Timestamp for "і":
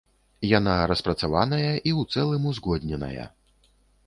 1.67-1.91